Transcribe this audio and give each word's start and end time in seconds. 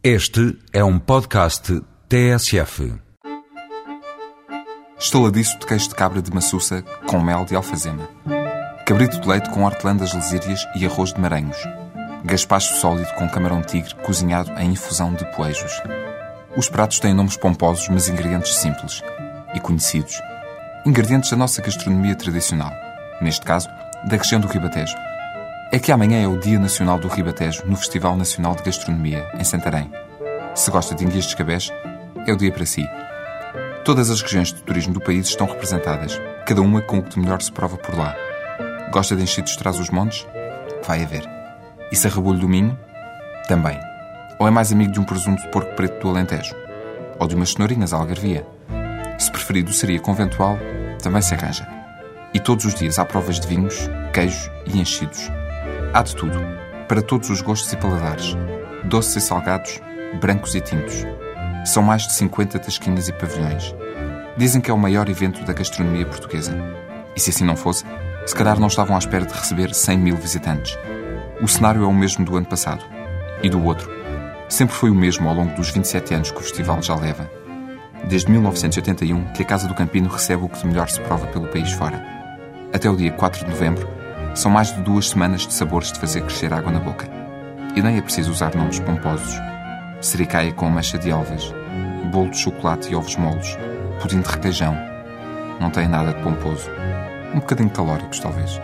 Este 0.00 0.56
é 0.72 0.84
um 0.84 0.96
podcast 0.96 1.82
TSF. 2.08 2.94
Estaladiço 4.96 5.58
de 5.58 5.66
queijo 5.66 5.88
de 5.88 5.94
cabra 5.96 6.22
de 6.22 6.32
maçuça 6.32 6.84
com 7.08 7.20
mel 7.20 7.44
de 7.44 7.56
alfazema. 7.56 8.08
Cabrito 8.86 9.20
de 9.20 9.28
leite 9.28 9.50
com 9.50 9.64
hortelandas 9.64 10.14
lesírias 10.14 10.64
e 10.76 10.86
arroz 10.86 11.12
de 11.12 11.20
maranhos. 11.20 11.56
Gaspacho 12.24 12.74
sólido 12.76 13.12
com 13.14 13.28
camarão 13.28 13.60
tigre 13.60 13.92
cozinhado 13.96 14.52
em 14.60 14.70
infusão 14.70 15.12
de 15.14 15.24
poejos. 15.34 15.82
Os 16.56 16.68
pratos 16.68 17.00
têm 17.00 17.12
nomes 17.12 17.36
pomposos, 17.36 17.88
mas 17.88 18.08
ingredientes 18.08 18.54
simples 18.54 19.02
e 19.52 19.58
conhecidos. 19.58 20.22
Ingredientes 20.86 21.30
da 21.30 21.36
nossa 21.36 21.60
gastronomia 21.60 22.14
tradicional. 22.14 22.70
Neste 23.20 23.44
caso, 23.44 23.68
da 24.08 24.16
região 24.16 24.40
do 24.40 24.46
Ribatejo. 24.46 25.07
É 25.70 25.78
que 25.78 25.92
amanhã 25.92 26.22
é 26.22 26.26
o 26.26 26.38
Dia 26.38 26.58
Nacional 26.58 26.98
do 26.98 27.08
Ribatejo 27.08 27.62
no 27.66 27.76
Festival 27.76 28.16
Nacional 28.16 28.54
de 28.54 28.62
Gastronomia, 28.62 29.30
em 29.38 29.44
Santarém. 29.44 29.92
Se 30.54 30.70
gosta 30.70 30.94
de 30.94 31.04
enguias 31.04 31.24
de 31.24 31.30
escabés, 31.32 31.70
é 32.26 32.32
o 32.32 32.38
dia 32.38 32.50
para 32.50 32.64
si. 32.64 32.88
Todas 33.84 34.08
as 34.08 34.22
regiões 34.22 34.50
de 34.50 34.62
turismo 34.62 34.94
do 34.94 35.00
país 35.00 35.28
estão 35.28 35.46
representadas, 35.46 36.18
cada 36.46 36.62
uma 36.62 36.80
com 36.80 36.98
o 36.98 37.02
que 37.02 37.10
de 37.10 37.20
melhor 37.20 37.42
se 37.42 37.52
prova 37.52 37.76
por 37.76 37.94
lá. 37.98 38.16
Gosta 38.90 39.14
de 39.14 39.24
enchidos 39.24 39.56
trás 39.56 39.78
os 39.78 39.90
montes? 39.90 40.26
Vai 40.86 41.04
a 41.04 41.06
ver. 41.06 41.28
E 41.92 41.96
sarrabulho 41.96 42.38
do 42.38 42.48
Minho? 42.48 42.78
Também. 43.46 43.78
Ou 44.38 44.48
é 44.48 44.50
mais 44.50 44.72
amigo 44.72 44.92
de 44.92 45.00
um 45.00 45.04
presunto 45.04 45.42
de 45.42 45.48
porco 45.50 45.74
preto 45.74 46.00
do 46.00 46.08
Alentejo? 46.08 46.54
Ou 47.18 47.28
de 47.28 47.34
umas 47.34 47.50
cenourinhas 47.50 47.92
à 47.92 47.98
algarvia? 47.98 48.46
Se 49.18 49.30
preferido 49.30 49.70
seria 49.74 50.00
conventual, 50.00 50.58
também 51.02 51.20
se 51.20 51.34
arranja. 51.34 51.68
E 52.32 52.40
todos 52.40 52.64
os 52.64 52.74
dias 52.74 52.98
há 52.98 53.04
provas 53.04 53.38
de 53.38 53.46
vinhos, 53.46 53.90
queijos 54.14 54.50
e 54.64 54.80
enchidos. 54.80 55.30
Há 55.94 56.02
de 56.02 56.14
tudo, 56.14 56.38
para 56.86 57.00
todos 57.00 57.30
os 57.30 57.40
gostos 57.40 57.72
e 57.72 57.76
paladares. 57.76 58.36
Doces 58.84 59.16
e 59.16 59.20
salgados, 59.22 59.80
brancos 60.20 60.54
e 60.54 60.60
tintos. 60.60 61.06
São 61.64 61.82
mais 61.82 62.06
de 62.06 62.12
50 62.12 62.58
tasquinhas 62.58 63.08
e 63.08 63.12
pavilhões. 63.12 63.74
Dizem 64.36 64.60
que 64.60 64.70
é 64.70 64.74
o 64.74 64.78
maior 64.78 65.08
evento 65.08 65.42
da 65.44 65.54
gastronomia 65.54 66.04
portuguesa. 66.04 66.54
E 67.16 67.20
se 67.20 67.30
assim 67.30 67.44
não 67.44 67.56
fosse, 67.56 67.84
se 68.26 68.34
calhar 68.34 68.60
não 68.60 68.68
estavam 68.68 68.96
à 68.96 68.98
espera 68.98 69.24
de 69.24 69.32
receber 69.32 69.74
100 69.74 69.98
mil 69.98 70.16
visitantes. 70.16 70.78
O 71.40 71.48
cenário 71.48 71.82
é 71.82 71.86
o 71.86 71.92
mesmo 71.92 72.22
do 72.22 72.36
ano 72.36 72.46
passado. 72.46 72.84
E 73.42 73.48
do 73.48 73.64
outro. 73.64 73.90
Sempre 74.46 74.74
foi 74.74 74.90
o 74.90 74.94
mesmo 74.94 75.26
ao 75.26 75.34
longo 75.34 75.54
dos 75.56 75.70
27 75.70 76.14
anos 76.14 76.30
que 76.30 76.38
o 76.38 76.42
festival 76.42 76.82
já 76.82 76.94
leva. 76.96 77.30
Desde 78.04 78.30
1981 78.30 79.32
que 79.32 79.42
a 79.42 79.46
Casa 79.46 79.66
do 79.66 79.74
Campino 79.74 80.10
recebe 80.10 80.44
o 80.44 80.48
que 80.50 80.58
de 80.58 80.66
melhor 80.66 80.90
se 80.90 81.00
prova 81.00 81.26
pelo 81.28 81.48
país 81.48 81.72
fora. 81.72 82.04
Até 82.74 82.90
o 82.90 82.96
dia 82.96 83.10
4 83.10 83.46
de 83.46 83.50
novembro, 83.50 83.97
são 84.38 84.52
mais 84.52 84.72
de 84.72 84.80
duas 84.82 85.08
semanas 85.08 85.44
de 85.48 85.52
sabores 85.52 85.90
de 85.90 85.98
fazer 85.98 86.20
crescer 86.20 86.52
água 86.52 86.70
na 86.70 86.78
boca. 86.78 87.08
E 87.74 87.82
nem 87.82 87.98
é 87.98 88.00
preciso 88.00 88.30
usar 88.30 88.54
nomes 88.54 88.78
pomposos. 88.78 89.34
Sericaia 90.00 90.52
com 90.52 90.68
mancha 90.68 90.96
de 90.96 91.10
alvas, 91.10 91.52
bolo 92.12 92.30
de 92.30 92.38
chocolate 92.38 92.92
e 92.92 92.94
ovos 92.94 93.16
molos, 93.16 93.58
pudim 94.00 94.20
de 94.20 94.28
requeijão. 94.28 94.76
Não 95.60 95.70
tem 95.70 95.88
nada 95.88 96.12
de 96.12 96.22
pomposo. 96.22 96.70
Um 97.34 97.40
bocadinho 97.40 97.68
calóricos, 97.70 98.20
talvez. 98.20 98.60